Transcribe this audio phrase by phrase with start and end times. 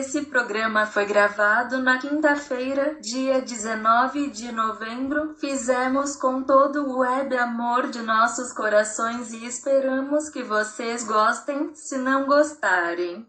[0.00, 5.34] Esse programa foi gravado na quinta-feira, dia 19 de novembro.
[5.34, 11.98] Fizemos com todo o web amor de nossos corações e esperamos que vocês gostem, se
[11.98, 13.28] não gostarem.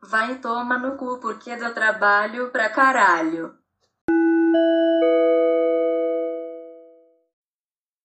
[0.00, 3.56] Vai toma no cu porque deu trabalho pra caralho.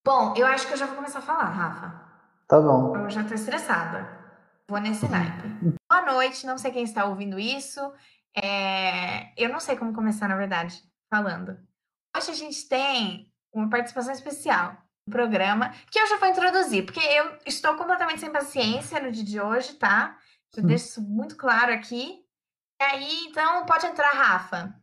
[0.03, 1.93] Bom, eu acho que eu já vou começar a falar, Rafa.
[2.47, 2.97] Tá bom.
[2.97, 4.07] Eu já tô estressada.
[4.67, 5.77] Vou nesse naipe.
[5.93, 7.79] Boa noite, não sei quem está ouvindo isso.
[8.35, 11.55] É, Eu não sei como começar, na verdade, falando.
[12.17, 14.75] Hoje a gente tem uma participação especial
[15.07, 19.23] no programa, que eu já vou introduzir, porque eu estou completamente sem paciência no dia
[19.23, 20.17] de hoje, tá?
[20.57, 20.65] Eu Hum.
[20.65, 22.25] deixo isso muito claro aqui.
[22.81, 24.73] E aí, então, pode entrar, Rafa.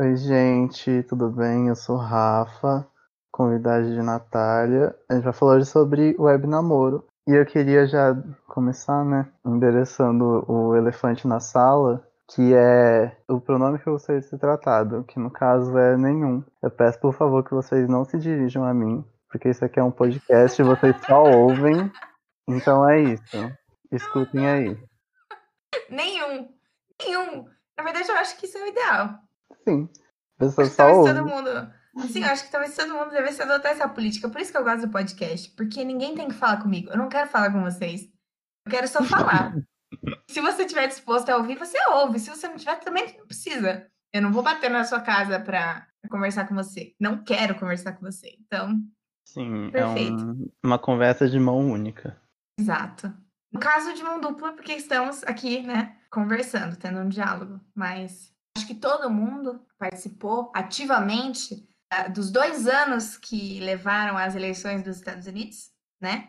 [0.00, 1.68] Oi, gente, tudo bem?
[1.68, 2.88] Eu sou Rafa,
[3.30, 4.98] convidada de Natália.
[5.10, 7.06] A gente vai falar hoje sobre web namoro.
[7.26, 8.16] E eu queria já
[8.48, 12.04] começar, né, endereçando o elefante na sala,
[12.34, 16.42] que é o pronome que eu gostaria de ser tratado, que no caso é nenhum.
[16.60, 19.84] Eu peço, por favor, que vocês não se dirijam a mim, porque isso aqui é
[19.84, 21.92] um podcast e vocês só ouvem.
[22.48, 23.36] Então é isso.
[23.92, 24.76] Escutem aí.
[25.88, 26.48] Nenhum.
[27.00, 27.46] Nenhum.
[27.76, 29.18] Na verdade, eu acho que isso é o ideal.
[29.68, 29.88] Sim.
[30.38, 31.14] Pessoas só ouvem.
[31.14, 31.70] todo mundo.
[32.08, 34.28] Sim, eu acho que talvez todo mundo devesse adotar essa política.
[34.28, 35.50] Por isso que eu gosto do podcast.
[35.50, 36.90] Porque ninguém tem que falar comigo.
[36.90, 38.08] Eu não quero falar com vocês.
[38.66, 39.54] Eu quero só falar.
[40.30, 42.18] Se você estiver disposto a ouvir, você ouve.
[42.18, 43.86] Se você não tiver, também não precisa.
[44.12, 46.94] Eu não vou bater na sua casa pra conversar com você.
[46.98, 48.36] Não quero conversar com você.
[48.40, 48.80] Então,
[49.28, 50.14] Sim, é Perfeito.
[50.14, 52.20] um- uma conversa de mão única.
[52.58, 53.12] exato.
[53.52, 57.60] No caso de mão dupla, porque estamos aqui, né, conversando, tendo um diálogo.
[57.74, 61.66] Mas acho que todo mundo participou ativamente
[62.12, 66.28] dos dois anos que levaram às eleições dos Estados Unidos, né?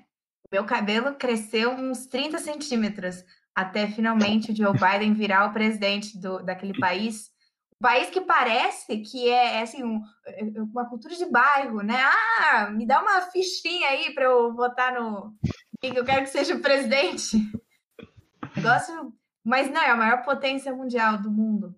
[0.51, 3.23] Meu cabelo cresceu uns 30 centímetros
[3.55, 7.31] até finalmente o Joe Biden virar o presidente do, daquele país.
[7.79, 11.81] Um país que parece que é, é, assim, um- é, é uma cultura de bairro,
[11.81, 11.99] né?
[12.39, 15.35] Ah, me dá uma fichinha aí para eu votar no
[15.81, 17.37] que eu quero que seja o presidente.
[18.55, 19.13] Negócio.
[19.43, 21.75] Mas não, é a maior potência mundial do mundo.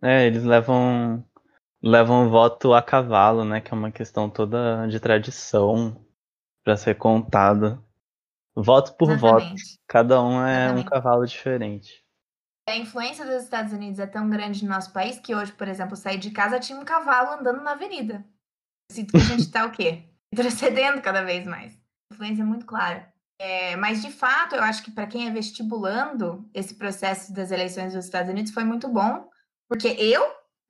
[0.00, 1.24] É, eles levam
[1.82, 3.60] levam voto a cavalo, né?
[3.60, 6.04] Que é uma questão toda de tradição
[6.62, 7.82] pra ser contada.
[8.54, 9.38] Voto por voto.
[9.38, 9.80] Exatamente.
[9.88, 10.90] Cada um é um Exatamente.
[10.90, 12.04] cavalo diferente.
[12.68, 15.96] A influência dos Estados Unidos é tão grande no nosso país que hoje, por exemplo,
[15.96, 18.24] saí de casa tinha um cavalo andando na avenida.
[18.90, 20.04] Sinto que a gente tá o quê?
[20.32, 21.76] Retrocedendo cada vez mais.
[22.12, 23.12] Influência muito clara.
[23.40, 27.92] É, mas, de fato, eu acho que para quem é vestibulando, esse processo das eleições
[27.92, 29.28] dos Estados Unidos foi muito bom,
[29.68, 30.22] porque eu,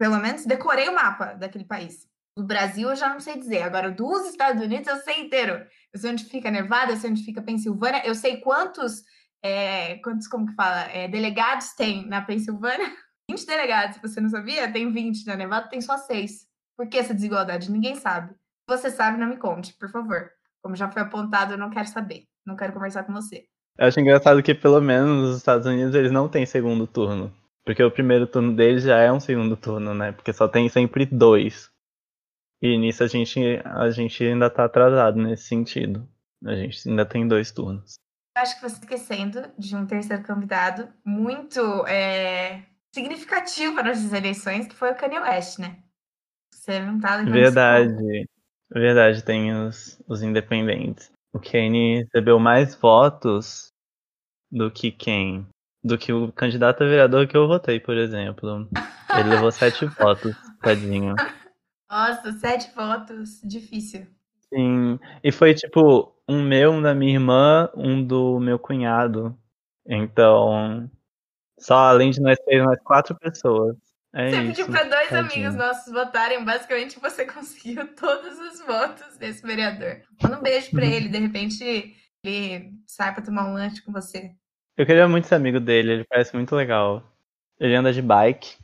[0.03, 2.09] pelo menos, decorei o mapa daquele país.
[2.37, 5.65] Do Brasil eu já não sei dizer, agora dos Estados Unidos eu sei inteiro.
[5.93, 9.05] Eu sei onde fica Nevada, eu sei onde fica Pensilvânia, eu sei quantos
[9.41, 12.93] é, quantos, como que fala, é, delegados tem na Pensilvânia?
[13.31, 16.49] 20 delegados, você não sabia, tem 20, na Nevada tem só 6.
[16.77, 17.71] Por que essa desigualdade?
[17.71, 18.35] Ninguém sabe.
[18.69, 20.33] Você sabe, não me conte, por favor.
[20.61, 22.25] Como já foi apontado, eu não quero saber.
[22.45, 23.45] Não quero conversar com você.
[23.79, 27.33] Eu acho engraçado que pelo menos nos Estados Unidos eles não têm segundo turno.
[27.65, 30.13] Porque o primeiro turno deles já é um segundo turno, né?
[30.13, 31.71] Porque só tem sempre dois.
[32.61, 36.09] E nisso a gente, a gente ainda tá atrasado nesse sentido.
[36.45, 37.95] A gente ainda tem dois turnos.
[38.37, 42.63] Eu acho que você está esquecendo de um terceiro convidado muito é,
[42.95, 45.83] significativo para essas eleições, que foi o Kanye West, né?
[46.53, 47.31] Você não tá conta.
[47.31, 48.27] Verdade.
[48.71, 51.11] Verdade, tem os, os independentes.
[51.33, 53.69] O Kane recebeu mais votos
[54.51, 55.47] do que quem?
[55.85, 58.69] Do que o candidato a vereador que eu votei, por exemplo.
[59.19, 61.15] Ele levou sete votos, tadinho.
[61.91, 64.07] Nossa, sete votos, difícil.
[64.55, 64.99] Sim.
[65.25, 69.37] E foi tipo um meu, um da minha irmã, um do meu cunhado.
[69.87, 70.89] Então,
[71.59, 73.77] só além de nós três, mais quatro pessoas.
[74.15, 74.47] É Você isso.
[74.49, 75.47] pediu para dois tadinho.
[75.49, 80.03] amigos nossos votarem, basicamente você conseguiu todos os votos desse vereador.
[80.23, 84.35] Manda um beijo pra ele, de repente ele sai pra tomar um lanche com você.
[84.77, 87.03] Eu queria muito ser amigo dele, ele parece muito legal.
[87.61, 88.57] Ele anda de bike.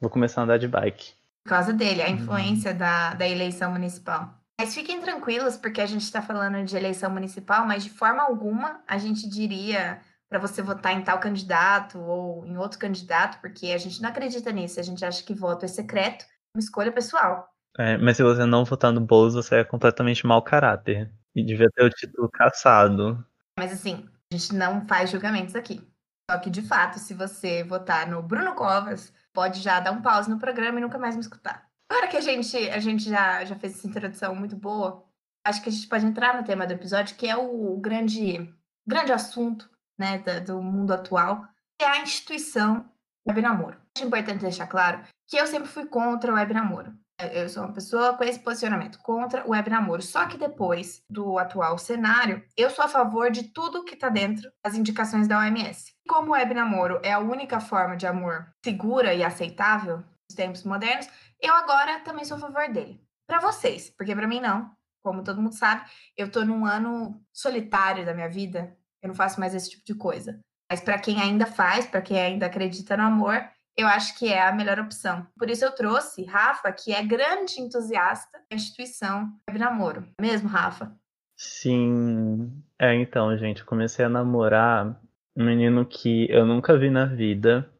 [0.00, 1.12] Vou começar a andar de bike.
[1.44, 4.34] Por causa dele, a influência da, da eleição municipal.
[4.60, 8.80] Mas fiquem tranquilos, porque a gente está falando de eleição municipal, mas de forma alguma
[8.86, 13.78] a gente diria para você votar em tal candidato ou em outro candidato, porque a
[13.78, 14.80] gente não acredita nisso.
[14.80, 16.24] A gente acha que voto é secreto,
[16.54, 17.48] uma escolha pessoal.
[17.78, 21.10] É, mas se você não votar no Boulos, você é completamente mau caráter.
[21.34, 23.22] E devia ter o título caçado.
[23.58, 25.86] Mas assim, a gente não faz julgamentos aqui.
[26.30, 30.28] Só que, de fato, se você votar no Bruno Covas, pode já dar um pause
[30.28, 31.68] no programa e nunca mais me escutar.
[31.88, 35.04] Agora que a gente, a gente já, já fez essa introdução muito boa,
[35.46, 38.52] acho que a gente pode entrar no tema do episódio, que é o grande,
[38.84, 41.46] grande assunto né, do mundo atual,
[41.78, 42.90] que é a instituição
[43.26, 43.80] web namoro.
[43.96, 46.92] Acho importante deixar claro que eu sempre fui contra o web namoro.
[47.18, 50.02] Eu sou uma pessoa com esse posicionamento contra o web namoro.
[50.02, 54.52] Só que depois do atual cenário, eu sou a favor de tudo que está dentro
[54.62, 55.94] das indicações da OMS.
[56.06, 60.62] Como o web namoro é a única forma de amor segura e aceitável nos tempos
[60.64, 61.08] modernos,
[61.40, 63.02] eu agora também sou a favor dele.
[63.26, 64.70] Para vocês, porque para mim não.
[65.02, 68.76] Como todo mundo sabe, eu tô num ano solitário da minha vida.
[69.00, 70.38] Eu não faço mais esse tipo de coisa.
[70.70, 74.42] Mas para quem ainda faz, para quem ainda acredita no amor, eu acho que é
[74.42, 75.26] a melhor opção.
[75.38, 80.08] Por isso eu trouxe Rafa, que é grande entusiasta da instituição Web Namoro.
[80.18, 80.96] É mesmo, Rafa?
[81.36, 82.62] Sim.
[82.78, 84.98] É, então, gente, eu comecei a namorar
[85.36, 87.70] um menino que eu nunca vi na vida.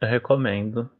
[0.00, 0.90] Eu recomendo.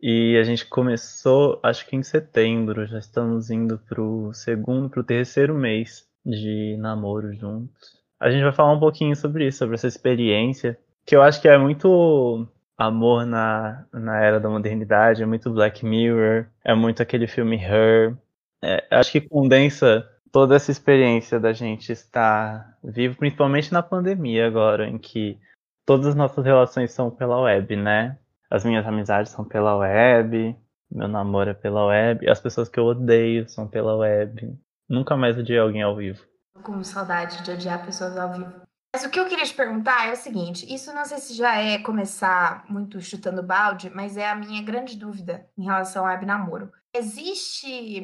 [0.00, 5.54] E a gente começou, acho que em setembro, já estamos indo pro segundo, pro terceiro
[5.54, 7.96] mês de namoro juntos.
[8.20, 11.48] A gente vai falar um pouquinho sobre isso, sobre essa experiência, que eu acho que
[11.48, 12.46] é muito
[12.76, 18.16] amor na, na era da modernidade, é muito Black Mirror, é muito aquele filme Her.
[18.62, 24.86] É, acho que condensa toda essa experiência da gente estar vivo, principalmente na pandemia agora,
[24.86, 25.38] em que
[25.86, 28.18] todas as nossas relações são pela web, né?
[28.50, 30.54] As minhas amizades são pela web,
[30.90, 34.56] meu namoro é pela web, as pessoas que eu odeio são pela web.
[34.88, 36.22] Nunca mais odiei alguém ao vivo.
[36.62, 38.65] Com saudade de odiar pessoas ao vivo.
[38.94, 41.56] Mas o que eu queria te perguntar é o seguinte: isso não sei se já
[41.56, 46.24] é começar muito chutando balde, mas é a minha grande dúvida em relação ao web
[46.24, 46.72] namoro.
[46.94, 48.02] Existe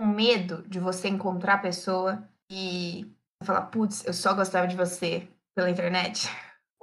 [0.00, 3.10] um medo de você encontrar a pessoa e
[3.42, 6.28] falar, putz, eu só gostava de você pela internet?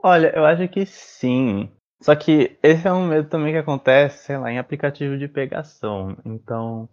[0.02, 1.72] Olha, eu acho que sim.
[2.02, 6.18] Só que esse é um medo também que acontece, sei lá, em aplicativo de pegação.
[6.26, 6.90] Então,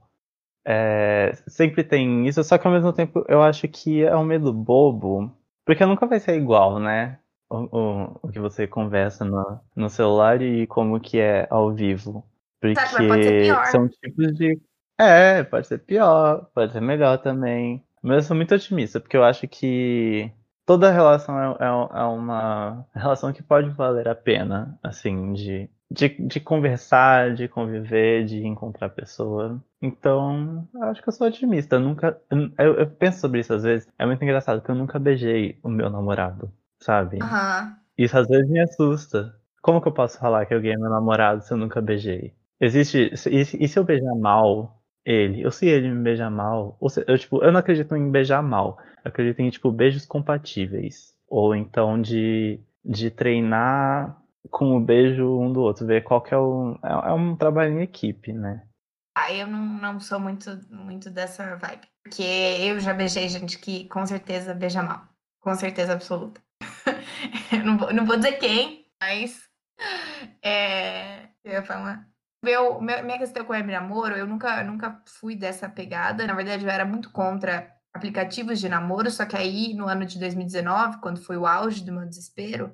[0.64, 4.52] é, sempre tem isso, só que ao mesmo tempo eu acho que é um medo
[4.52, 5.34] bobo,
[5.70, 7.20] porque nunca vai ser igual, né?
[7.48, 12.26] O, o, o que você conversa no, no celular e como que é ao vivo.
[12.60, 12.74] Porque
[13.70, 14.60] são tipos de.
[14.98, 17.84] É, pode ser pior, pode ser melhor também.
[18.02, 20.32] Mas eu sou muito otimista, porque eu acho que
[20.66, 26.08] toda relação é, é, é uma relação que pode valer a pena, assim, de de,
[26.08, 29.60] de conversar, de conviver, de encontrar pessoa.
[29.82, 31.76] Então, eu acho que eu sou otimista.
[31.76, 32.20] Eu nunca.
[32.58, 33.88] Eu, eu, penso sobre isso às vezes.
[33.98, 37.18] É muito engraçado que eu nunca beijei o meu namorado, sabe?
[37.20, 37.74] Uhum.
[37.98, 39.34] Isso às vezes me assusta.
[39.60, 42.32] Como que eu posso falar que alguém é meu namorado se eu nunca beijei?
[42.60, 43.12] Existe.
[43.28, 45.44] E, e se eu beijar mal ele?
[45.44, 46.76] Ou se ele me beijar mal?
[46.80, 48.78] Ou se, eu, tipo, eu não acredito em beijar mal.
[49.04, 51.14] Eu acredito em, tipo, beijos compatíveis.
[51.28, 56.38] Ou então de, de treinar com o beijo um do outro, ver qual que é
[56.38, 56.78] o.
[56.82, 58.66] É, é um trabalho em equipe, né?
[59.16, 61.86] Ah, eu não, não sou muito, muito dessa vibe.
[62.02, 65.06] Porque eu já beijei gente que com certeza beija mal.
[65.40, 66.40] Com certeza absoluta.
[67.64, 69.48] não, vou, não vou dizer quem, mas.
[70.42, 72.08] É, eu ia falar.
[72.42, 76.26] Meu, minha questão com o web namoro, eu nunca, nunca fui dessa pegada.
[76.26, 80.18] Na verdade, eu era muito contra aplicativos de namoro, só que aí, no ano de
[80.18, 82.72] 2019, quando foi o auge do meu desespero,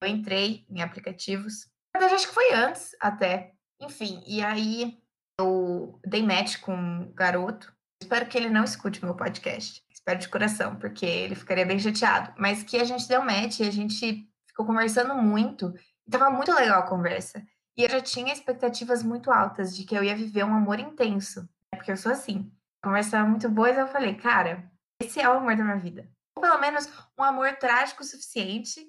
[0.00, 1.66] eu entrei em aplicativos.
[1.94, 3.52] Na verdade, acho que foi antes até.
[3.80, 4.98] Enfim, e aí
[5.38, 7.72] eu dei match com um garoto.
[8.00, 9.82] Espero que ele não escute meu podcast.
[9.90, 12.32] Espero de coração, porque ele ficaria bem chateado.
[12.38, 15.74] Mas que a gente deu match e a gente ficou conversando muito.
[16.06, 17.44] E tava muito legal a conversa.
[17.76, 21.42] E eu já tinha expectativas muito altas de que eu ia viver um amor intenso.
[21.42, 21.76] Né?
[21.76, 22.50] Porque eu sou assim.
[22.82, 24.70] A conversa era muito boa e eu falei, cara,
[25.02, 26.08] esse é o amor da minha vida.
[26.34, 26.88] Ou pelo menos
[27.18, 28.80] um amor trágico o suficiente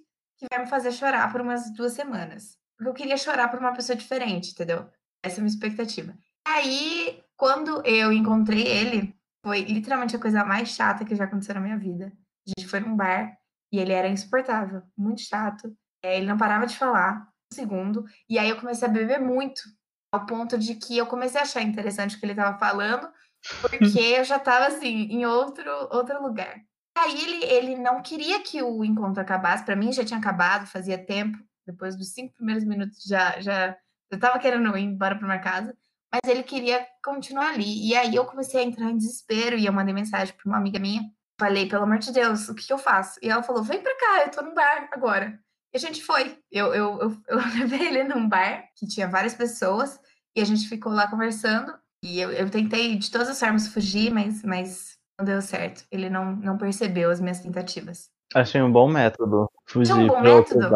[0.41, 2.57] que vai me fazer chorar por umas duas semanas.
[2.75, 4.89] Porque eu queria chorar por uma pessoa diferente, entendeu?
[5.23, 6.17] Essa é a minha expectativa.
[6.45, 11.61] Aí, quando eu encontrei ele, foi literalmente a coisa mais chata que já aconteceu na
[11.61, 12.11] minha vida.
[12.47, 13.37] A gente foi num bar
[13.71, 15.71] e ele era insuportável, muito chato.
[16.03, 18.03] É, ele não parava de falar um segundo.
[18.27, 19.61] E aí eu comecei a beber muito,
[20.11, 23.07] ao ponto de que eu comecei a achar interessante o que ele estava falando,
[23.61, 26.59] porque eu já estava assim, em outro, outro lugar.
[26.97, 29.65] Aí ele, ele não queria que o encontro acabasse.
[29.65, 31.37] Para mim já tinha acabado, fazia tempo.
[31.65, 33.77] Depois dos cinco primeiros minutos já já
[34.11, 35.75] eu tava querendo ir embora para minha casa,
[36.11, 37.87] mas ele queria continuar ali.
[37.87, 40.77] E aí eu comecei a entrar em desespero e eu mandei mensagem para uma amiga
[40.77, 41.09] minha.
[41.39, 43.17] Falei, pelo amor de Deus, o que, eu faço?
[43.23, 45.39] E ela falou, vem para cá, eu tô num bar agora.
[45.73, 46.37] E a gente foi.
[46.51, 49.97] Eu, eu, eu, eu levei ele num bar que tinha várias pessoas
[50.35, 51.73] e a gente ficou lá conversando.
[52.03, 55.83] E eu, eu tentei de todas as formas fugir, mas, mas não deu certo.
[55.91, 58.09] Ele não, não percebeu as minhas tentativas.
[58.33, 59.49] Achei um bom método.
[59.65, 60.67] Fugir um bom método?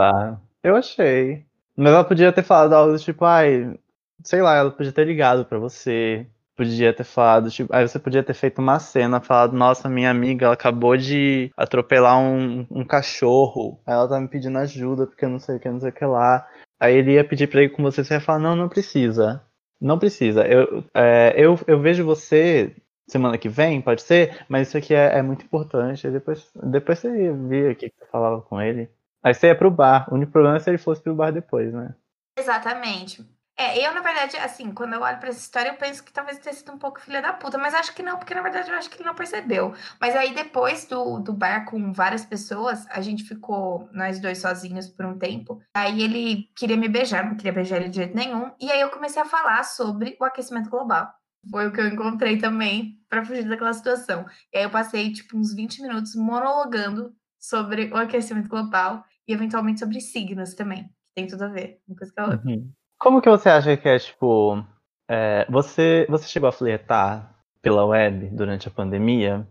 [0.63, 1.45] Eu achei.
[1.75, 3.77] Mas ela podia ter falado algo tipo, ai,
[4.23, 6.25] sei lá, ela podia ter ligado para você.
[6.55, 10.45] Podia ter falado, tipo, aí você podia ter feito uma cena, falado, nossa, minha amiga,
[10.45, 13.77] ela acabou de atropelar um, um cachorro.
[13.85, 15.93] Aí ela tá me pedindo ajuda, porque eu não sei o que, não sei o
[15.93, 16.47] que lá.
[16.79, 19.43] Aí ele ia pedir pra ir com você, você ia falar, não, não precisa.
[19.81, 20.47] Não precisa.
[20.47, 22.73] Eu, é, eu, eu vejo você
[23.07, 26.09] semana que vem, pode ser, mas isso aqui é, é muito importante.
[26.09, 28.89] Depois, depois você via o que você falava com ele.
[29.23, 30.07] Aí você ia pro bar.
[30.11, 31.95] O único problema é se ele fosse pro bar depois, né?
[32.37, 33.25] Exatamente.
[33.57, 36.37] É, eu, na verdade, assim, quando eu olho pra essa história, eu penso que talvez
[36.39, 38.75] tenha sido um pouco filha da puta, mas acho que não, porque na verdade eu
[38.75, 39.73] acho que ele não percebeu.
[39.99, 44.89] Mas aí depois do, do bar com várias pessoas, a gente ficou, nós dois sozinhos
[44.89, 45.61] por um tempo.
[45.73, 48.51] Aí ele queria me beijar, não queria beijar ele de jeito nenhum.
[48.59, 51.07] E aí eu comecei a falar sobre o aquecimento global.
[51.49, 54.25] Foi o que eu encontrei também para fugir daquela situação.
[54.53, 59.79] E aí eu passei, tipo, uns 20 minutos monologando sobre o aquecimento global e eventualmente
[59.79, 60.89] sobre signos também.
[61.15, 62.49] Tem tudo a ver, uma coisa com a outra.
[62.49, 62.71] Uhum.
[62.97, 64.65] Como que você acha que é, tipo.
[65.07, 69.47] É, você, você chegou a flertar pela web durante a pandemia?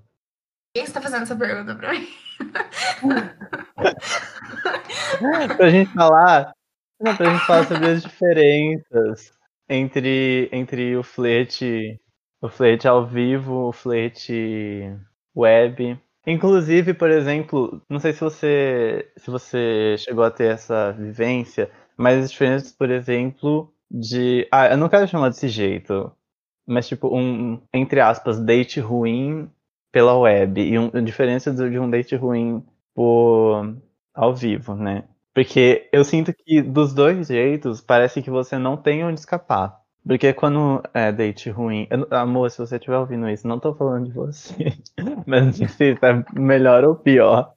[0.75, 2.09] Quem está fazendo essa pergunta pra mim?
[5.57, 6.53] pra gente falar.
[7.01, 9.33] Não, pra gente falar sobre as diferenças
[9.69, 12.01] entre, entre o flerte.
[12.43, 14.91] O flerte ao vivo, o flerte
[15.35, 15.99] web.
[16.27, 22.25] Inclusive, por exemplo, não sei se você se você chegou a ter essa vivência, mas
[22.25, 24.47] as diferenças, por exemplo, de.
[24.53, 26.13] Ah, eu não quero chamar desse jeito.
[26.67, 29.51] Mas, tipo, um, entre aspas, date ruim
[29.93, 30.61] pela web.
[30.61, 33.77] E um, a diferença de um date ruim por
[34.15, 35.05] ao vivo, né?
[35.35, 39.81] Porque eu sinto que dos dois jeitos parece que você não tem onde escapar.
[40.07, 41.87] Porque quando é date ruim.
[41.91, 44.73] Eu, amor, se você estiver ouvindo isso, não tô falando de você.
[45.27, 47.53] Mas não sei se tá melhor ou pior.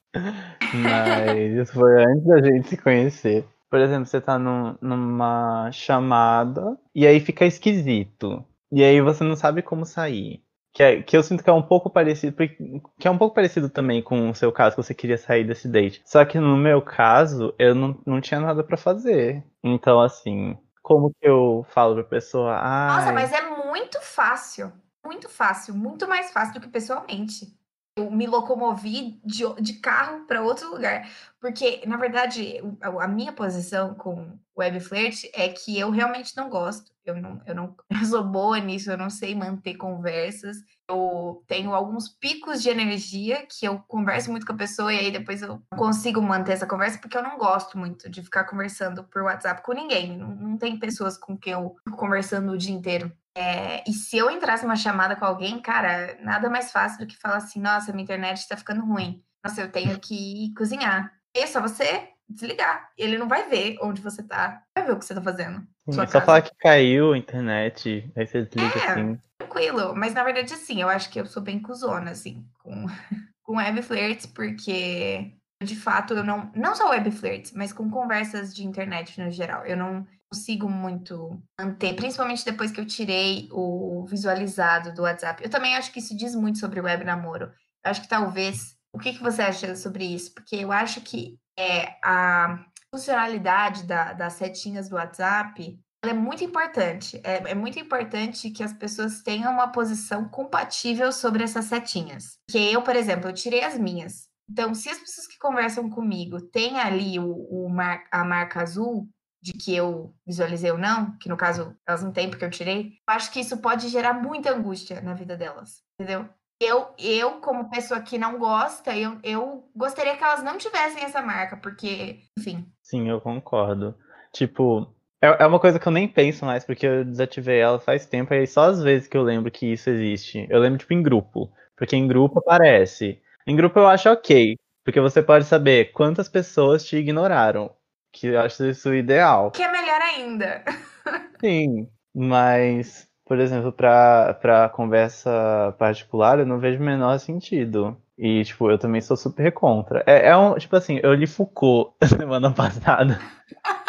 [0.74, 3.46] Mas isso foi antes da gente se conhecer.
[3.70, 8.46] Por exemplo, você tá num, numa chamada e aí fica esquisito.
[8.72, 10.42] E aí você não sabe como sair.
[10.78, 12.38] Que, é, que eu sinto que é um pouco parecido.
[12.38, 15.68] Que é um pouco parecido também com o seu caso, que você queria sair desse
[15.68, 16.04] date.
[16.06, 19.44] Só que no meu caso, eu não, não tinha nada para fazer.
[19.64, 22.62] Então, assim, como que eu falo pra pessoa?
[22.62, 24.72] Nossa, mas é muito fácil.
[25.04, 25.74] Muito fácil.
[25.74, 27.48] Muito mais fácil do que pessoalmente
[27.98, 31.10] eu me locomovi de, de carro para outro lugar.
[31.42, 36.92] Porque, na verdade, a minha posição com web flirt é que eu realmente não gosto.
[37.04, 40.58] Eu não, eu não eu sou boa nisso, eu não sei manter conversas.
[40.90, 45.12] Eu tenho alguns picos de energia que eu converso muito com a pessoa e aí
[45.12, 49.24] depois eu consigo manter essa conversa porque eu não gosto muito de ficar conversando por
[49.24, 50.18] WhatsApp com ninguém.
[50.18, 53.12] Não, não tem pessoas com quem eu fico conversando o dia inteiro.
[53.38, 57.16] É, e se eu entrasse numa chamada com alguém, cara, nada mais fácil do que
[57.18, 59.22] falar assim: nossa, minha internet está ficando ruim.
[59.44, 61.14] Nossa, eu tenho que cozinhar.
[61.36, 62.90] E é só você desligar.
[62.98, 64.64] Ele não vai ver onde você tá.
[64.76, 65.60] Vai ver o que você tá fazendo.
[65.90, 69.20] Sim, é só falar que caiu a internet, aí você desliga é, assim.
[69.58, 69.96] Tranquilo.
[69.96, 72.86] Mas na verdade, assim, eu acho que eu sou bem cuzona, assim, com,
[73.44, 75.34] com web flirts, porque
[75.64, 76.52] de fato eu não.
[76.56, 79.66] Não só web flirts, mas com conversas de internet no geral.
[79.66, 85.44] Eu não consigo muito manter, principalmente depois que eu tirei o visualizado do WhatsApp.
[85.44, 87.46] Eu também acho que isso diz muito sobre web namoro.
[87.84, 88.76] Eu acho que talvez.
[88.94, 90.34] O que, que você acha sobre isso?
[90.34, 97.20] Porque eu acho que é, a funcionalidade da, das setinhas do WhatsApp é muito importante.
[97.24, 102.38] É, é, muito importante que as pessoas tenham uma posição compatível sobre essas setinhas.
[102.50, 104.28] Que eu, por exemplo, eu tirei as minhas.
[104.50, 109.08] Então, se as pessoas que conversam comigo têm ali o, o mar, a marca azul,
[109.42, 112.94] de que eu visualizei ou não, que no caso elas não têm porque eu tirei,
[113.08, 116.28] eu acho que isso pode gerar muita angústia na vida delas, entendeu?
[116.60, 121.22] Eu, eu como pessoa que não gosta, eu, eu gostaria que elas não tivessem essa
[121.22, 122.68] marca, porque, enfim.
[122.82, 123.96] Sim, eu concordo.
[124.34, 128.06] Tipo, é, é uma coisa que eu nem penso mais, porque eu desativei ela faz
[128.06, 130.46] tempo, e só às vezes que eu lembro que isso existe.
[130.50, 131.52] Eu lembro, tipo, em grupo.
[131.76, 133.22] Porque em grupo aparece.
[133.46, 137.72] Em grupo eu acho ok, porque você pode saber quantas pessoas te ignoraram
[138.12, 139.52] que eu acho isso ideal.
[139.52, 140.64] Que é melhor ainda.
[141.40, 147.96] Sim, mas, por exemplo, para conversa particular, eu não vejo o menor sentido.
[148.18, 150.04] E, tipo, eu também sou super contra.
[150.08, 153.20] É, é um, tipo assim, eu li Foucault semana passada.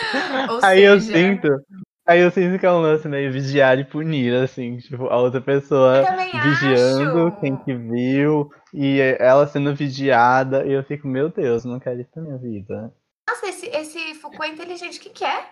[0.62, 0.86] aí seja...
[0.86, 1.48] eu sinto.
[2.04, 5.40] Aí eu sinto que é um lance meio vigiar e punir, assim, tipo, a outra
[5.40, 6.04] pessoa
[6.42, 7.40] vigiando acho.
[7.40, 12.10] quem que viu, e ela sendo vigiada, e eu fico, meu Deus, não quero isso
[12.12, 12.92] pra minha vida.
[13.28, 14.98] Nossa, esse, esse Foucault é inteligente.
[14.98, 15.46] O que, que é?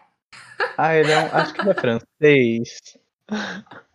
[0.77, 2.99] Ah, ele é um, acho que ele é francês.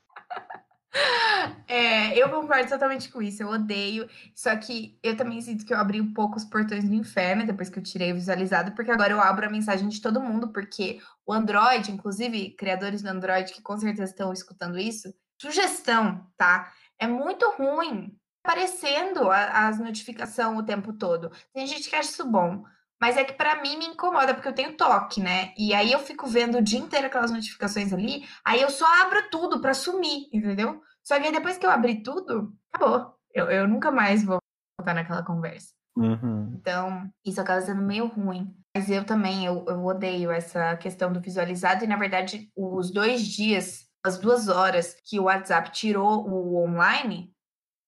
[1.67, 4.07] É, eu concordo totalmente com isso, eu odeio.
[4.35, 7.69] Só que eu também sinto que eu abri um pouco os portões do inferno depois
[7.69, 10.99] que eu tirei o visualizado, porque agora eu abro a mensagem de todo mundo, porque
[11.25, 16.71] o Android, inclusive, criadores do Android que com certeza estão escutando isso, sugestão, tá?
[16.99, 21.31] É muito ruim aparecendo as notificações o tempo todo.
[21.51, 22.63] Tem gente que acha isso bom.
[23.01, 25.53] Mas é que para mim me incomoda, porque eu tenho toque, né?
[25.57, 29.29] E aí eu fico vendo o dia inteiro aquelas notificações ali, aí eu só abro
[29.29, 30.81] tudo para sumir, entendeu?
[31.03, 33.13] Só que aí depois que eu abri tudo, acabou.
[33.33, 34.39] Eu, eu nunca mais vou
[34.79, 35.75] voltar naquela conversa.
[35.97, 36.53] Uhum.
[36.59, 38.53] Então, isso acaba sendo meio ruim.
[38.75, 41.83] Mas eu também, eu, eu odeio essa questão do visualizado.
[41.83, 47.33] E, na verdade, os dois dias, as duas horas que o WhatsApp tirou o online,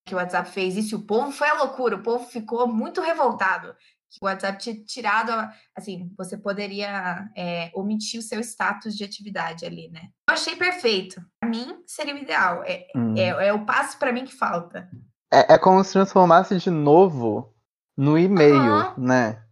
[0.05, 1.97] que o WhatsApp fez isso, o povo foi a loucura.
[1.97, 3.75] O povo ficou muito revoltado.
[4.09, 5.31] Que o WhatsApp tinha tirado,
[5.75, 10.09] assim, você poderia é, omitir o seu status de atividade ali, né?
[10.29, 11.21] Eu achei perfeito.
[11.39, 12.63] Para mim, seria o ideal.
[12.65, 13.15] É, Hum.
[13.17, 14.89] é, é o passo para mim que falta.
[15.31, 17.53] É, é como se transformasse de novo
[17.97, 18.93] no e-mail, Aham.
[18.97, 19.43] né?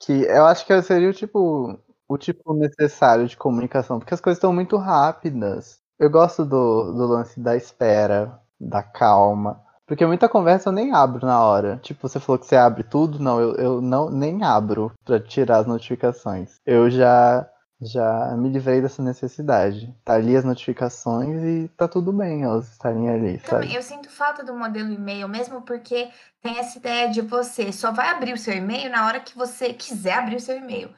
[0.00, 4.38] Que eu acho que seria o tipo, o tipo necessário de comunicação, porque as coisas
[4.38, 5.80] estão muito rápidas.
[5.98, 9.64] Eu gosto do, do lance da espera, da calma.
[9.86, 11.78] Porque muita conversa eu nem abro na hora.
[11.82, 15.58] Tipo, você falou que você abre tudo, não, eu, eu não nem abro pra tirar
[15.58, 16.60] as notificações.
[16.66, 17.48] Eu já
[17.80, 19.94] já me livrei dessa necessidade.
[20.04, 23.74] Tá ali as notificações e tá tudo bem elas estarem ali, Também, sabe?
[23.74, 26.08] eu sinto falta do modelo e-mail, mesmo porque
[26.42, 29.74] tem essa ideia de você só vai abrir o seu e-mail na hora que você
[29.74, 30.88] quiser abrir o seu e-mail.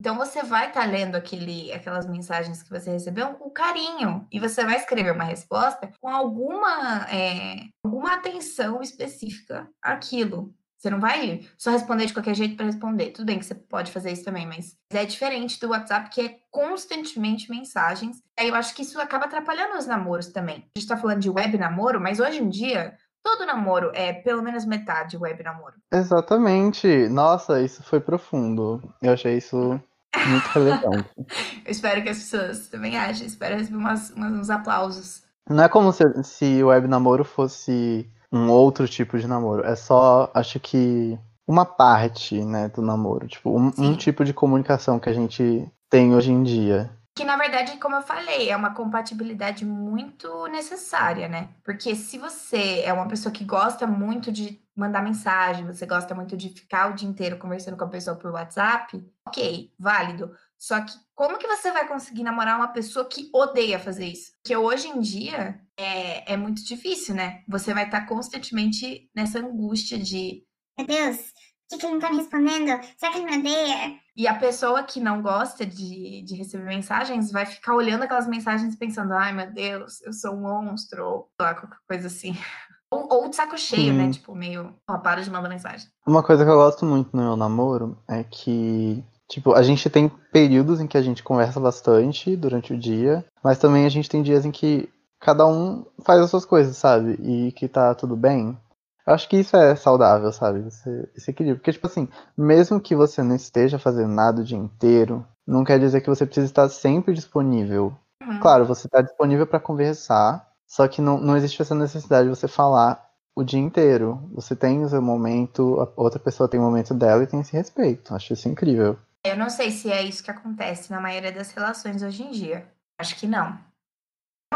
[0.00, 4.64] Então você vai estar lendo aquele, aquelas mensagens que você recebeu com carinho e você
[4.64, 10.54] vai escrever uma resposta com alguma, é, alguma atenção específica àquilo.
[10.84, 13.10] Você não vai só responder de qualquer jeito para responder.
[13.10, 16.36] Tudo bem que você pode fazer isso também, mas é diferente do WhatsApp, que é
[16.50, 18.22] constantemente mensagens.
[18.38, 20.68] Aí eu acho que isso acaba atrapalhando os namoros também.
[20.76, 24.42] A gente tá falando de web namoro, mas hoje em dia, todo namoro é pelo
[24.42, 25.74] menos metade web namoro.
[25.92, 27.08] Exatamente.
[27.08, 28.80] Nossa, isso foi profundo.
[29.02, 29.80] Eu achei isso
[30.28, 31.08] muito relevante.
[31.64, 33.26] Eu espero que as pessoas também achem.
[33.26, 35.22] Espero receber umas, umas- uns aplausos.
[35.48, 39.64] Não é como se, se o web namoro fosse um outro tipo de namoro.
[39.64, 43.26] É só, acho que, uma parte, né, do namoro.
[43.26, 46.90] Tipo, um, um tipo de comunicação que a gente tem hoje em dia.
[47.16, 51.54] Que na verdade, como eu falei, é uma compatibilidade muito necessária, né?
[51.62, 56.36] Porque se você é uma pessoa que gosta muito de mandar mensagem, você gosta muito
[56.36, 60.34] de ficar o dia inteiro conversando com a pessoa por WhatsApp, ok, válido.
[60.58, 64.32] Só que como que você vai conseguir namorar uma pessoa que odeia fazer isso?
[64.42, 67.44] Porque hoje em dia é, é muito difícil, né?
[67.46, 70.44] Você vai estar constantemente nessa angústia de
[70.76, 71.32] Meu Deus,
[71.68, 72.80] por que, ele não tá me respondendo?
[72.96, 73.94] Será que ele me odeia?
[74.16, 78.76] E a pessoa que não gosta de, de receber mensagens vai ficar olhando aquelas mensagens
[78.76, 82.36] pensando, ai meu Deus, eu sou um monstro, ou sei lá, qualquer coisa assim.
[82.90, 84.04] Ou, ou de saco cheio, né?
[84.04, 84.10] Sim.
[84.12, 85.88] Tipo, meio, ó, para de mandar mensagem.
[86.06, 90.08] Uma coisa que eu gosto muito no meu namoro é que, tipo, a gente tem
[90.30, 94.22] períodos em que a gente conversa bastante durante o dia, mas também a gente tem
[94.22, 97.18] dias em que cada um faz as suas coisas, sabe?
[97.20, 98.56] E que tá tudo bem.
[99.06, 100.66] Eu acho que isso é saudável, sabe?
[100.66, 101.58] Esse, esse equilíbrio.
[101.58, 105.78] Porque, tipo assim, mesmo que você não esteja fazendo nada o dia inteiro, não quer
[105.78, 107.94] dizer que você precisa estar sempre disponível.
[108.22, 108.40] Uhum.
[108.40, 112.48] Claro, você está disponível para conversar, só que não, não existe essa necessidade de você
[112.48, 113.04] falar
[113.36, 114.26] o dia inteiro.
[114.32, 117.52] Você tem o seu momento, a outra pessoa tem o momento dela e tem esse
[117.52, 118.14] respeito.
[118.14, 118.98] Acho isso incrível.
[119.24, 122.66] Eu não sei se é isso que acontece na maioria das relações hoje em dia.
[122.98, 123.58] Acho que não.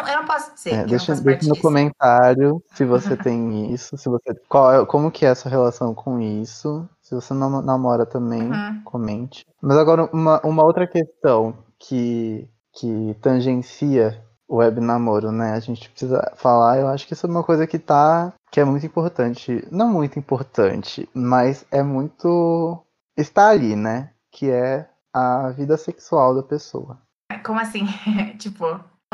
[0.01, 0.71] Eu não- Eu posso dizer.
[0.71, 4.87] É, eu deixa deixa parte no comentário se você tem isso, se você qual é-
[4.87, 6.89] como que é a sua relação com isso.
[7.03, 8.83] Se você não namora também, Uhum.
[8.85, 9.47] comente.
[9.63, 15.53] Mas agora uma, uma outra questão que que tangencia o web namoro, né?
[15.53, 18.65] A gente precisa falar, eu acho que isso é uma coisa que tá que é
[18.65, 22.83] muito importante, não muito importante, mas é muito
[23.17, 24.11] está ali, né?
[24.31, 26.99] Que é a vida sexual da pessoa.
[27.45, 27.85] Como assim?
[28.39, 28.65] tipo,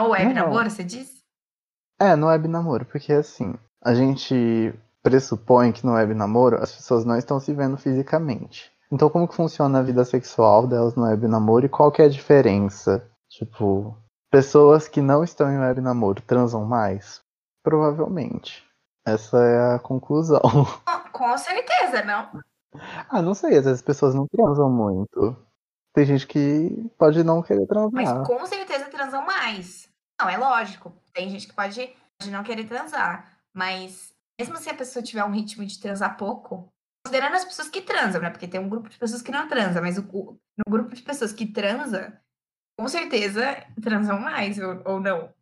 [0.01, 0.47] o web Não.
[0.47, 1.23] namoro, você disse?
[2.01, 7.05] É, no web namoro, porque assim, a gente pressupõe que no web namoro as pessoas
[7.05, 8.73] não estão se vendo fisicamente.
[8.91, 12.07] Então como que funciona a vida sexual delas no web namoro e qual que é
[12.07, 13.09] a diferença?
[13.29, 13.97] Tipo,
[14.31, 17.21] pessoas que não estão em web namoro transam mais?
[17.63, 18.65] Provavelmente.
[19.07, 20.41] Essa é a conclusão.
[21.13, 22.29] Com- certeza, não.
[23.09, 25.37] ah, não sei, às vezes as pessoas não transam muito.
[25.95, 28.27] Tem gente que pode não querer Mas transar.
[28.27, 29.89] com certeza transam mais.
[30.21, 30.93] Não, é lógico.
[31.13, 33.39] Tem gente que pode, pode não querer transar.
[33.55, 36.69] Mas mesmo se a pessoa tiver um ritmo de transar pouco,
[37.07, 38.31] considerando as pessoas que transam, né?
[38.31, 41.03] Porque tem um grupo de pessoas que não transam, mas o, o- no grupo de
[41.03, 42.19] pessoas que transa,
[42.79, 45.33] com certeza transam mais, ou, ou não.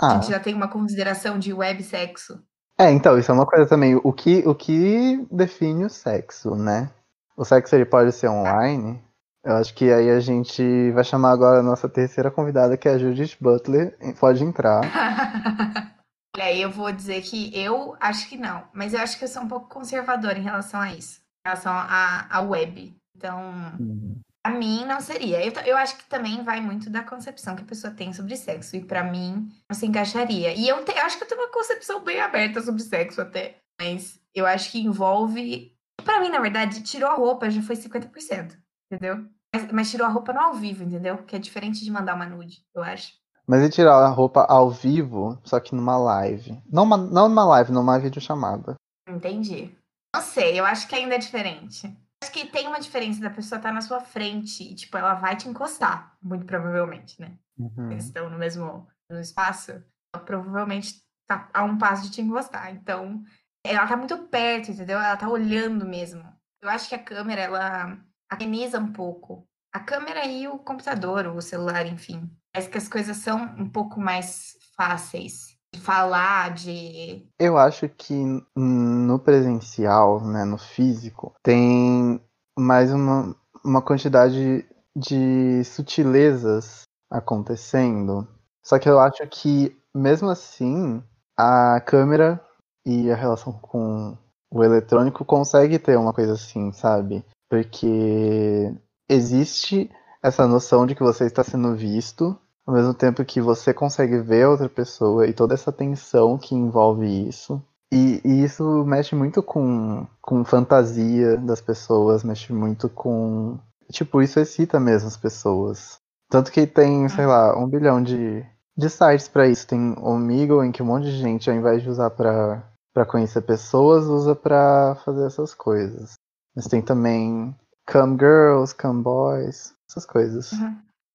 [0.00, 2.42] A Ah, gente já tem uma consideração de web sexo.
[2.78, 3.94] É, então, isso é uma coisa também.
[4.02, 6.90] O que, o que define o sexo, né?
[7.36, 9.02] O sexo ele pode ser online.
[9.44, 12.92] Eu acho que aí a gente vai chamar agora a nossa terceira convidada, que é
[12.92, 13.96] a Judith Butler.
[14.20, 14.80] Pode entrar.
[16.36, 19.28] Olha, aí eu vou dizer que eu acho que não, mas eu acho que eu
[19.28, 22.96] sou um pouco conservadora em relação a isso, em relação à à web.
[23.16, 23.38] Então,
[23.78, 24.18] Uhum.
[24.44, 25.44] a mim não seria.
[25.44, 28.74] Eu, eu acho que também vai muito da concepção que a pessoa tem sobre sexo.
[28.76, 30.54] E pra mim, não se encaixaria.
[30.54, 33.56] E eu, te- eu acho que eu tenho uma concepção bem aberta sobre sexo até.
[33.80, 35.72] Mas eu acho que envolve.
[36.02, 38.56] Pra mim, na verdade, tirou a roupa já foi 50%.
[38.92, 39.26] Entendeu?
[39.54, 41.24] Mas, mas tirou a roupa no ao vivo, entendeu?
[41.24, 43.14] Que é diferente de mandar uma nude, eu acho.
[43.46, 46.62] Mas e tirar a roupa ao vivo, só que numa live.
[46.70, 48.74] Não, uma, não numa live, numa videochamada.
[49.08, 49.74] Entendi.
[50.14, 51.86] Não sei, eu acho que ainda é diferente.
[52.22, 55.36] Acho que tem uma diferença da pessoa estar na sua frente e, tipo, ela vai
[55.36, 57.36] te encostar, muito provavelmente, né?
[57.58, 57.90] Uhum.
[57.90, 59.72] Eles estão no mesmo no espaço,
[60.14, 62.70] ela provavelmente tá a um passo de te encostar.
[62.70, 63.24] Então,
[63.64, 64.98] ela tá muito perto, entendeu?
[64.98, 66.22] Ela tá olhando mesmo.
[66.62, 67.98] Eu acho que a câmera, ela
[68.32, 69.46] ameniza um pouco.
[69.72, 72.30] A câmera e o computador, o celular, enfim.
[72.52, 77.26] Parece que as coisas são um pouco mais fáceis de falar, de.
[77.38, 78.14] Eu acho que
[78.54, 82.20] no presencial, né, no físico, tem
[82.58, 88.28] mais uma, uma quantidade de sutilezas acontecendo.
[88.62, 91.02] Só que eu acho que, mesmo assim,
[91.36, 92.40] a câmera
[92.86, 94.16] e a relação com
[94.50, 97.24] o eletrônico consegue ter uma coisa assim, sabe?
[97.52, 98.74] Porque
[99.06, 99.90] existe
[100.22, 102.34] essa noção de que você está sendo visto,
[102.66, 106.54] ao mesmo tempo que você consegue ver a outra pessoa e toda essa tensão que
[106.54, 107.62] envolve isso.
[107.92, 113.58] E, e isso mexe muito com, com fantasia das pessoas, mexe muito com.
[113.90, 115.98] Tipo, isso excita mesmo as pessoas.
[116.30, 118.42] Tanto que tem, sei lá, um bilhão de,
[118.74, 119.66] de sites pra isso.
[119.66, 123.42] Tem Omegle, em que um monte de gente, ao invés de usar pra, pra conhecer
[123.42, 126.14] pessoas, usa pra fazer essas coisas.
[126.54, 127.54] Mas tem também
[127.86, 130.50] Cam Girls, Cam Boys, essas coisas.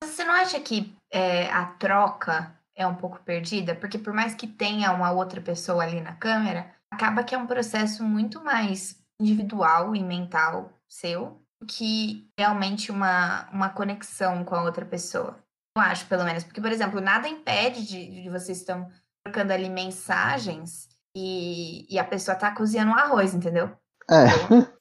[0.04, 3.76] Você não acha que é, a troca é um pouco perdida?
[3.76, 7.48] Porque por mais que tenha uma outra pessoa ali na câmera, acaba que é um
[7.48, 14.64] processo muito mais individual e mental seu do que realmente uma, uma conexão com a
[14.64, 15.38] outra pessoa.
[15.76, 16.44] Eu acho, pelo menos.
[16.44, 18.90] Porque, por exemplo, nada impede de, de vocês estão
[19.24, 23.76] trocando ali mensagens e, e a pessoa tá cozinhando um arroz, entendeu?
[24.10, 24.77] É.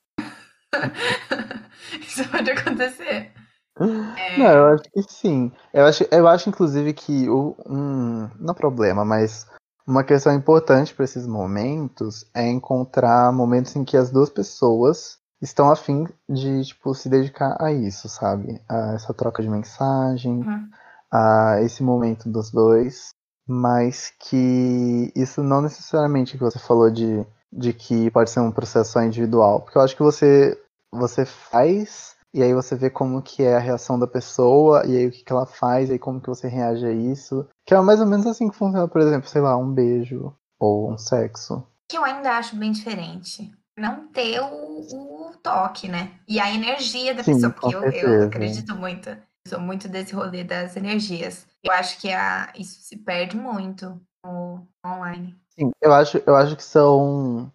[2.00, 3.32] Isso pode acontecer.
[3.78, 5.52] É, Não, eu acho que sim.
[5.72, 9.46] Eu acho, eu acho inclusive que o um, não problema, mas
[9.86, 15.70] uma questão importante para esses momentos é encontrar momentos em que as duas pessoas estão
[15.70, 18.60] a fim de tipo se dedicar a isso, sabe?
[18.68, 20.68] A essa troca de mensagem, Uhum.
[21.12, 23.10] a esse momento dos dois,
[23.46, 28.92] mas que isso não necessariamente que você falou de, de que pode ser um processo
[28.92, 30.58] só individual, porque eu acho que você
[30.96, 35.06] você faz e aí você vê como que é a reação da pessoa, e aí
[35.06, 37.48] o que, que ela faz, e aí como que você reage a isso.
[37.64, 40.92] Que é mais ou menos assim que funciona, por exemplo, sei lá, um beijo ou
[40.92, 41.66] um sexo.
[41.88, 43.50] que eu ainda acho bem diferente.
[43.78, 46.12] Não ter o, o toque, né?
[46.28, 49.08] E a energia da Sim, pessoa, porque eu, eu acredito muito.
[49.08, 51.46] Eu sou muito desse rolê das energias.
[51.62, 55.34] Eu acho que a, isso se perde muito no online.
[55.58, 57.50] Sim, eu acho, eu acho que são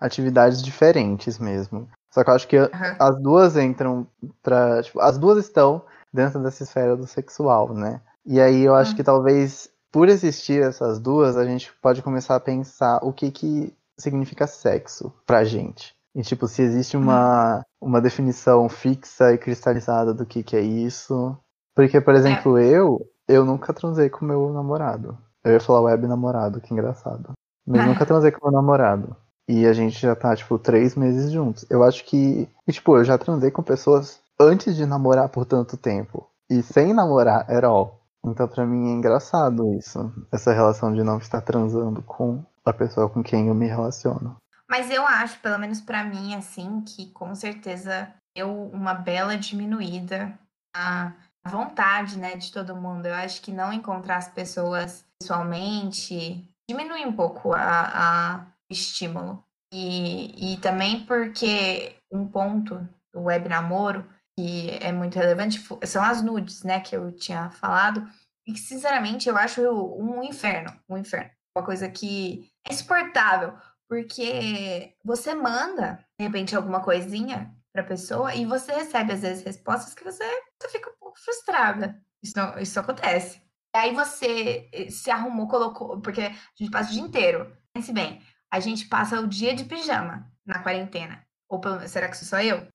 [0.00, 1.86] atividades diferentes mesmo.
[2.12, 2.96] Só que eu acho que Aham.
[2.98, 4.06] as duas entram
[4.42, 4.82] pra.
[4.82, 8.00] Tipo, as duas estão dentro dessa esfera do sexual, né?
[8.24, 8.96] E aí eu acho Hum.
[8.96, 13.74] que talvez por existir essas duas, a gente pode começar a pensar o que que
[13.98, 15.94] significa sexo pra gente.
[16.14, 21.36] E tipo, se existe uma, uma definição fixa e cristalizada do que que é isso.
[21.74, 25.16] Porque, por exemplo, eu, eu nunca transei com meu namorado.
[25.44, 27.32] Eu ia falar web namorado, que engraçado.
[27.66, 27.88] Mas eu Ah.
[27.94, 29.16] nunca transei com meu namorado.
[29.48, 31.66] E a gente já tá, tipo, três meses juntos.
[31.70, 32.48] Eu acho que.
[32.66, 36.28] E, tipo, eu já transei com pessoas antes de namorar por tanto tempo.
[36.50, 38.00] E sem namorar at all.
[38.24, 40.12] Então, pra mim, é engraçado isso.
[40.30, 44.36] Essa relação de não estar transando com a pessoa com quem eu me relaciono.
[44.70, 50.32] Mas eu acho, pelo menos pra mim, assim, que com certeza deu uma bela diminuída
[50.74, 51.12] a
[51.44, 53.06] vontade, né, de todo mundo.
[53.06, 59.44] Eu acho que não encontrar as pessoas pessoalmente diminui um pouco a, a estímulo.
[59.72, 62.76] E, e também porque um ponto
[63.12, 64.06] do web namoro
[64.36, 68.06] que é muito relevante são as nudes, né, que eu tinha falado.
[68.46, 71.30] E que, sinceramente, eu acho um inferno, um inferno.
[71.56, 73.54] Uma coisa que é insuportável,
[73.88, 79.94] porque você manda, de repente, alguma coisinha pra pessoa e você recebe, às vezes, respostas
[79.94, 80.24] que você,
[80.60, 82.00] você fica um pouco frustrada.
[82.22, 83.40] Isso, não- isso acontece.
[83.74, 87.56] Aí você eh, se arrumou, colocou, porque a gente passa o dia inteiro.
[87.74, 88.20] Pense bem,
[88.52, 91.24] a gente passa o dia de pijama na quarentena.
[91.48, 92.68] Ou será que sou só eu?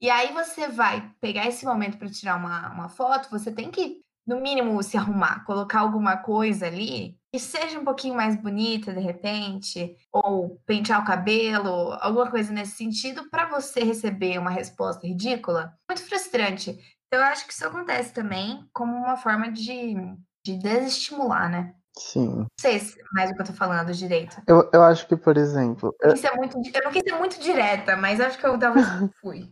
[0.00, 4.00] E aí você vai pegar esse momento para tirar uma, uma foto, você tem que,
[4.26, 8.94] no mínimo, se arrumar, colocar alguma coisa ali que que seja um pouquinho mais bonita
[8.94, 15.06] de repente, ou pentear o cabelo, alguma coisa nesse sentido, para você receber uma resposta
[15.06, 16.70] ridícula, muito frustrante.
[17.06, 19.94] Então, eu acho que isso acontece também como uma forma de,
[20.42, 21.74] de desestimular, né?
[21.98, 22.36] Sim.
[22.36, 24.36] Não sei se mais o que eu tô falando direito.
[24.46, 27.40] Eu, eu acho que, por exemplo, eu, Isso é muito, eu não quis ser muito
[27.40, 28.86] direta, mas acho que eu talvez
[29.20, 29.50] fui.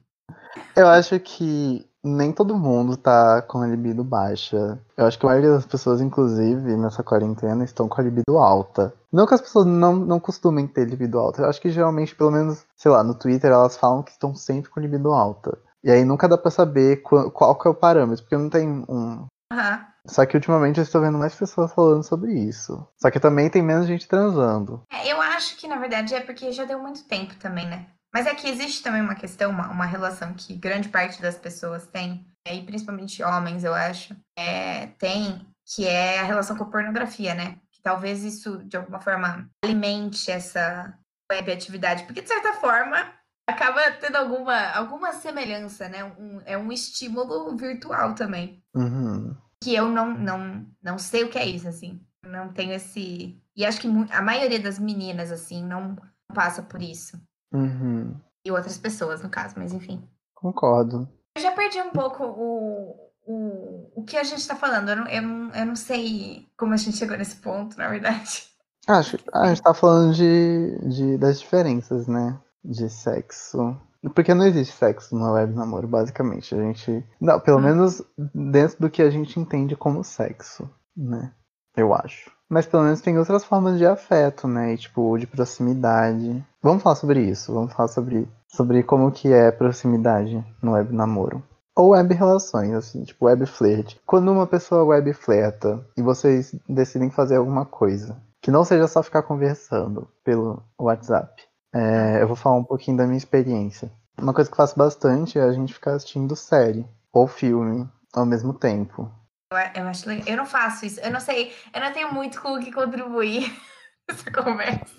[0.76, 4.78] eu acho que nem todo mundo tá com a libido baixa.
[4.96, 8.92] Eu acho que a maioria das pessoas, inclusive, nessa quarentena, estão com a libido alta.
[9.10, 11.42] Não que as pessoas não, não costumem ter libido alta.
[11.42, 14.70] Eu acho que geralmente, pelo menos, sei lá, no Twitter elas falam que estão sempre
[14.70, 15.56] com libido alta.
[15.82, 18.84] E aí nunca dá pra saber qual, qual que é o parâmetro, porque não tem
[18.88, 19.26] um.
[19.50, 19.93] Aham.
[20.06, 22.86] Só que ultimamente eu estou vendo mais pessoas falando sobre isso.
[23.00, 24.82] Só que também tem menos gente transando.
[24.92, 27.86] É, eu acho que, na verdade, é porque já deu muito tempo também, né?
[28.12, 31.86] Mas é que existe também uma questão, uma, uma relação que grande parte das pessoas
[31.86, 36.70] tem, é, e principalmente homens, eu acho, é, tem, que é a relação com a
[36.70, 37.56] pornografia, né?
[37.72, 40.96] Que talvez isso, de alguma forma, alimente essa
[41.32, 43.10] web atividade, porque, de certa forma,
[43.48, 46.04] acaba tendo alguma, alguma semelhança, né?
[46.04, 48.62] Um- é um estímulo virtual também.
[48.76, 49.34] Uhum.
[49.64, 51.98] Que eu não, não, não sei o que é isso, assim.
[52.22, 53.34] Não tenho esse.
[53.56, 55.96] E acho que a maioria das meninas, assim, não
[56.34, 57.18] passa por isso.
[57.50, 58.14] Uhum.
[58.44, 60.06] E outras pessoas, no caso, mas enfim.
[60.34, 61.08] Concordo.
[61.34, 64.90] Eu já perdi um pouco o, o, o que a gente tá falando.
[64.90, 68.44] Eu não, eu, não, eu não sei como a gente chegou nesse ponto, na verdade.
[68.86, 72.38] Acho a gente tá falando de, de, das diferenças, né?
[72.62, 73.80] De sexo.
[74.14, 76.54] Porque não existe sexo no web namoro, basicamente.
[76.54, 77.04] A gente.
[77.20, 77.62] Não, pelo Ah.
[77.62, 78.02] menos
[78.34, 81.32] dentro do que a gente entende como sexo, né?
[81.76, 82.30] Eu acho.
[82.48, 84.74] Mas pelo menos tem outras formas de afeto, né?
[84.74, 86.44] E, tipo, de proximidade.
[86.62, 87.52] Vamos falar sobre isso.
[87.52, 91.42] Vamos falar sobre, sobre como que é proximidade no web namoro.
[91.76, 93.96] Ou web relações, assim, tipo web flirt.
[94.06, 99.02] Quando uma pessoa web flerta e vocês decidem fazer alguma coisa, que não seja só
[99.02, 101.42] ficar conversando pelo WhatsApp.
[101.74, 103.90] É, eu vou falar um pouquinho da minha experiência.
[104.16, 108.24] Uma coisa que eu faço bastante é a gente ficar assistindo série ou filme ao
[108.24, 109.10] mesmo tempo.
[109.52, 110.24] Eu, eu acho legal.
[110.28, 111.00] Eu não faço isso.
[111.00, 111.52] Eu não sei.
[111.74, 113.52] Eu não tenho muito com o que contribuir
[114.08, 114.94] nessa conversa.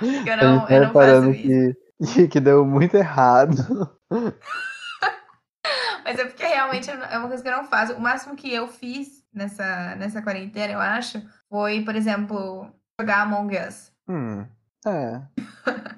[0.00, 1.76] Eu não, tá eu não faço isso.
[2.14, 3.54] que, que deu muito errado.
[6.04, 7.94] Mas é porque realmente não- é uma coisa que eu não faço.
[7.94, 12.68] O máximo que eu fiz nessa, nessa quarentena, eu acho, foi, por exemplo,
[13.00, 13.92] jogar Among Us.
[14.08, 14.44] Hum,
[14.86, 15.20] é.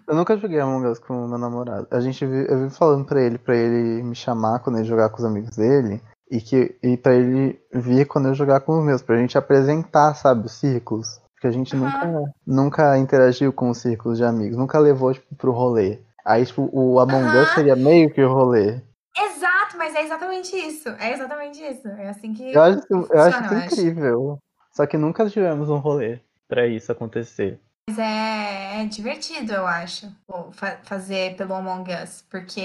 [0.06, 1.86] Eu nunca joguei Among Us com o meu namorado.
[1.90, 5.18] A gente eu vivo falando pra ele, pra ele me chamar quando ele jogar com
[5.18, 6.02] os amigos dele.
[6.30, 10.14] E, que, e pra ele vir quando eu jogar com os meus, pra gente apresentar,
[10.14, 11.20] sabe, os círculos.
[11.34, 11.84] Porque a gente Aham.
[11.84, 16.00] nunca, nunca interagiu com os círculos de amigos, nunca levou, tipo, pro rolê.
[16.24, 17.54] Aí, tipo, o Among Us Aham.
[17.54, 18.80] seria meio que o rolê.
[19.16, 20.88] Exato, mas é exatamente isso.
[20.98, 21.86] É exatamente isso.
[21.88, 22.52] É assim que.
[22.52, 24.38] Eu acho, isso- eu acho funciona, isso incrível.
[24.72, 26.18] Só que nunca tivemos um rolê
[26.48, 27.60] pra isso acontecer.
[27.88, 30.10] Mas é, é divertido, eu acho,
[30.52, 32.60] fa- fazer pelo Among Us, porque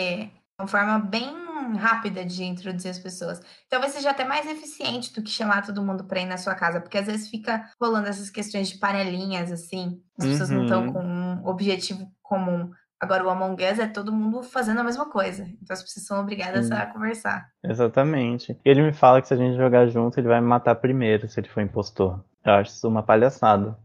[0.58, 1.30] é uma forma bem
[1.78, 3.42] rápida de introduzir as pessoas.
[3.70, 6.80] Talvez seja até mais eficiente do que chamar todo mundo pra ir na sua casa,
[6.80, 10.94] porque às vezes fica rolando essas questões de panelinhas, assim, as pessoas não estão Uhum.
[10.94, 12.72] com um objetivo comum.
[13.02, 16.20] Agora, o Among Us é todo mundo fazendo a mesma coisa, então as pessoas são
[16.20, 16.74] obrigadas Sim.
[16.74, 17.50] a conversar.
[17.64, 18.54] Exatamente.
[18.66, 21.28] E ele me fala que se a gente jogar junto, ele vai me matar primeiro,
[21.28, 22.24] se ele for impostor.
[22.46, 23.78] Eu acho isso uma palhaçada.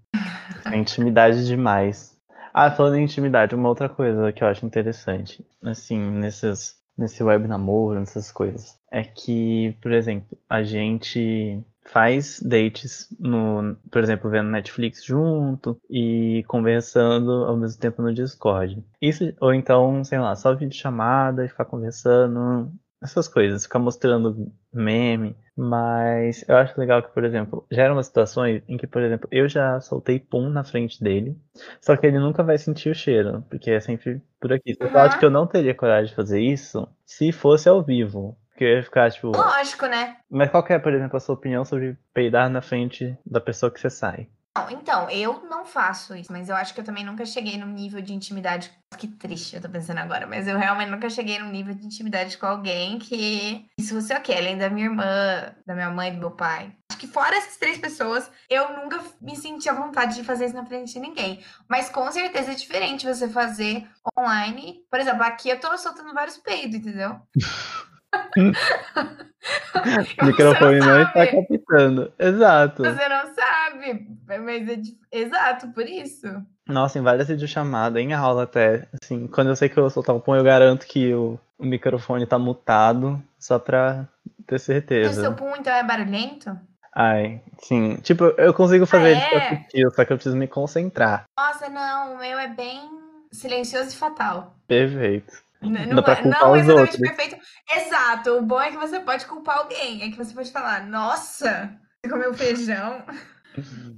[0.66, 2.14] É intimidade demais.
[2.52, 7.48] Ah, falando em intimidade, uma outra coisa que eu acho interessante, assim, nesses, nesse web
[7.48, 14.50] namoro, nessas coisas, é que, por exemplo, a gente faz dates no, por exemplo, vendo
[14.50, 18.82] Netflix junto e conversando ao mesmo tempo no Discord.
[19.02, 22.72] Isso, ou então, sei lá, só videochamada e ficar conversando,
[23.04, 25.36] essas coisas, ficar mostrando meme.
[25.56, 29.28] Mas eu acho legal que, por exemplo, já eram umas situações em que, por exemplo,
[29.30, 31.36] eu já soltei pum na frente dele,
[31.80, 34.76] só que ele nunca vai sentir o cheiro, porque é sempre por aqui.
[34.80, 34.96] Eu Uhum.
[34.98, 38.36] acho que eu não teria coragem de fazer isso se fosse ao vivo.
[38.50, 39.32] Porque eu ia ficar, tipo.
[39.36, 40.16] Lógico, né?
[40.30, 43.68] Mas qual que é, por exemplo, a sua opinião sobre peidar na frente da pessoa
[43.70, 44.28] que você sai?
[44.56, 47.66] Não, então, eu não faço isso, mas eu acho que eu também nunca cheguei num
[47.66, 48.70] nível de intimidade.
[48.96, 52.38] Que triste, eu tô pensando agora, mas eu realmente nunca cheguei num nível de intimidade
[52.38, 53.66] com alguém que.
[53.76, 54.34] Isso fosse quê?
[54.34, 56.72] Além da minha irmã, da minha mãe do meu pai.
[56.88, 60.54] Acho que fora essas três pessoas, eu nunca me senti à vontade de fazer isso
[60.54, 61.42] na frente de ninguém.
[61.68, 63.84] Mas com certeza é diferente você fazer
[64.16, 64.84] online.
[64.88, 67.20] Por exemplo, aqui eu tô soltando vários peidos, entendeu?
[70.20, 72.12] O microfone não não está captando.
[72.18, 72.82] Exato.
[72.82, 76.26] Você não sabe, mas é dif- exato, por isso.
[76.66, 78.88] Nossa, em várias videochamadas, em aula até.
[79.02, 81.66] Assim, quando eu sei que eu vou soltar um pum, eu garanto que o, o
[81.66, 84.06] microfone tá mutado, só pra
[84.46, 85.30] ter E o seu certeza.
[85.32, 86.58] pum, então, é barulhento?
[86.94, 87.96] Ai, sim.
[87.96, 89.48] Tipo, eu consigo fazer Ah, isso é?
[89.56, 91.24] sutil, só que eu preciso me concentrar.
[91.36, 92.88] Nossa, não, o meu é bem
[93.32, 94.54] silencioso e fatal.
[94.66, 95.43] Perfeito.
[95.64, 97.00] N- Dá Não, pra é- culpar não os exatamente outros.
[97.16, 97.36] perfeito.
[97.74, 98.30] Exato.
[98.38, 100.02] O bom é que você pode culpar alguém.
[100.02, 103.02] É que você pode falar, nossa, você comeu feijão.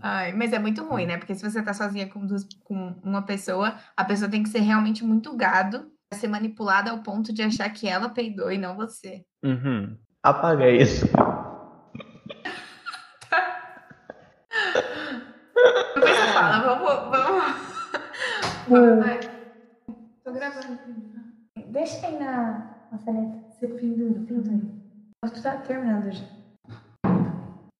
[0.02, 1.16] Ai, mas é muito ruim, né?
[1.16, 4.60] Porque se você tá sozinha com, duas- com uma pessoa, a pessoa tem que ser
[4.60, 8.76] realmente muito gado pra ser manipulada ao ponto de achar que ela peidou e não
[8.76, 9.22] você.
[9.44, 9.96] Uhum.
[10.22, 11.06] Apaga isso.
[15.94, 17.54] Depois você fala, vamos.
[18.68, 19.26] vamos...
[20.24, 21.15] Tô gravando.
[21.76, 23.36] Deixa aí na maçaneta.
[23.50, 24.18] Você pendura,
[24.50, 25.30] aí.
[25.30, 26.24] Tu tá terminando já.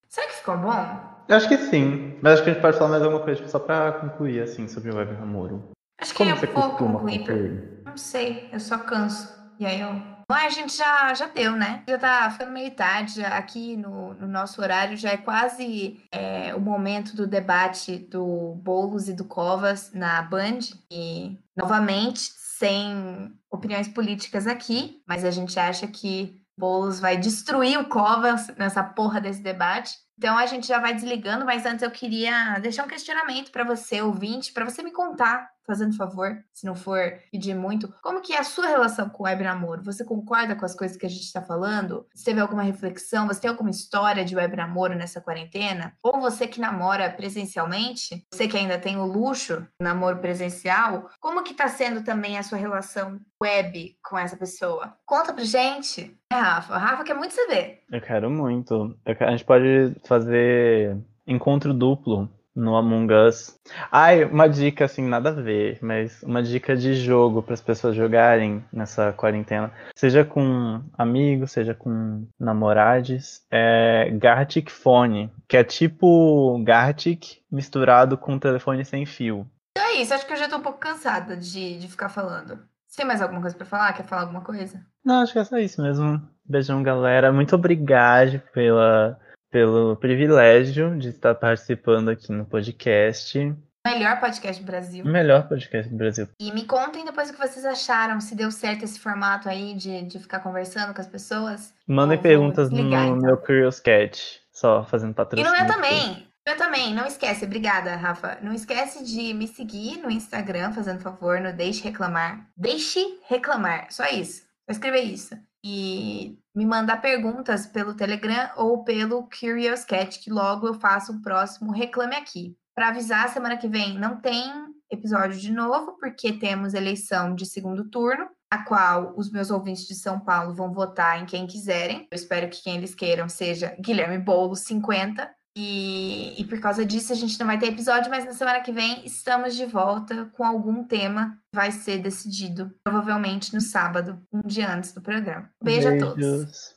[0.07, 1.25] Será que ficou bom?
[1.27, 2.19] Eu acho que sim.
[2.21, 4.69] Mas acho que a gente pode falar mais alguma coisa tipo, só pra concluir, assim,
[4.69, 5.71] sobre o web namoro.
[5.99, 7.19] Acho que Como eu você vou costuma concluir.
[7.21, 7.83] concluir?
[7.87, 9.35] Não sei, eu só canso.
[9.59, 9.95] E aí eu.
[10.29, 11.83] Mas a gente já, já deu, né?
[11.89, 13.25] Já tá ficando meio tarde.
[13.25, 19.09] Aqui no, no nosso horário já é quase é, o momento do debate do Boulos
[19.09, 20.59] e do Covas na Band.
[20.91, 27.88] E, novamente, sem opiniões políticas aqui, mas a gente acha que Boulos vai destruir o
[27.88, 29.95] Covas nessa porra desse debate.
[30.16, 34.01] Então a gente já vai desligando, mas antes eu queria deixar um questionamento para você,
[34.01, 36.99] ouvinte, para você me contar, fazendo favor, se não for
[37.31, 39.83] pedir muito, como que é a sua relação com o web namoro?
[39.85, 42.07] Você concorda com as coisas que a gente está falando?
[42.15, 43.27] Você teve alguma reflexão?
[43.27, 45.93] Você tem alguma história de web namoro nessa quarentena?
[46.03, 51.55] Ou você que namora presencialmente, você que ainda tem o luxo namoro presencial, como que
[51.55, 54.95] tá sendo também a sua relação web com essa pessoa?
[55.05, 56.17] Conta pra gente.
[56.33, 56.77] É, Rafa.
[56.77, 57.83] Rafa quer muito saber.
[57.91, 58.97] Eu quero muito.
[59.05, 63.55] Eu quero- A gente pode fazer encontro duplo no Among Us.
[63.92, 67.95] Ai, uma dica assim, nada a ver, mas uma dica de jogo para as pessoas
[67.95, 69.71] jogarem nessa quarentena.
[69.95, 73.45] Seja com amigos, seja com namorades.
[73.51, 79.47] É Gartic Phone, que é tipo Gartic misturado com telefone sem fio.
[79.77, 82.59] Então é isso, acho que eu já tô um pouco cansada de, de ficar falando.
[82.88, 83.92] Você tem mais alguma coisa pra falar?
[83.92, 84.81] Quer falar alguma coisa?
[85.05, 86.23] Não, acho que é só isso mesmo.
[86.42, 87.31] Beijão, galera.
[87.31, 89.19] Muito obrigado pela,
[89.51, 93.55] pelo privilégio de estar participando aqui no podcast.
[93.87, 95.05] Melhor podcast do Brasil.
[95.05, 96.29] Melhor podcast do Brasil.
[96.41, 100.03] E me contem depois o que vocês acharam, se deu certo esse formato aí de,
[100.03, 101.73] de ficar conversando com as pessoas.
[101.87, 103.19] Mandem perguntas no desligar, então.
[103.19, 104.41] meu Curious Cat.
[104.53, 105.53] Só fazendo E patrocínio.
[105.53, 106.27] no meu também.
[106.49, 108.39] Eu também, não esquece, obrigada, Rafa.
[108.41, 112.47] Não esquece de me seguir no Instagram, fazendo favor, no Deixe Reclamar.
[112.57, 114.43] Deixe Reclamar, só isso.
[114.67, 115.37] Vou escrever isso.
[115.69, 121.21] E me mandar perguntas pelo Telegram ou pelo Curious Cat, que logo eu faço o
[121.21, 122.57] próximo Reclame Aqui.
[122.73, 124.49] Para avisar, semana que vem não tem
[124.89, 129.97] episódio de novo, porque temos eleição de segundo turno, a qual os meus ouvintes de
[129.97, 132.07] São Paulo vão votar em quem quiserem.
[132.13, 135.29] Eu espero que quem eles queiram seja Guilherme Boulos 50.
[135.59, 138.71] E, e por causa disso a gente não vai ter episódio, mas na semana que
[138.71, 144.42] vem estamos de volta com algum tema que vai ser decidido, provavelmente no sábado, um
[144.42, 145.51] dia antes do programa.
[145.62, 146.76] Beijo a todos.